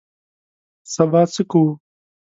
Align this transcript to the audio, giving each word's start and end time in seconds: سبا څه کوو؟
سبا 0.93 1.21
څه 1.33 1.41
کوو؟ 1.51 1.71